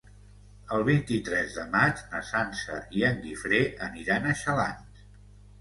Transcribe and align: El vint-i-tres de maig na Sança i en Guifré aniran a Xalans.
El 0.77 0.85
vint-i-tres 0.87 1.53
de 1.57 1.65
maig 1.75 2.01
na 2.15 2.21
Sança 2.29 2.79
i 3.01 3.05
en 3.11 3.21
Guifré 3.27 3.61
aniran 3.89 4.27
a 4.33 4.37
Xalans. 4.45 5.07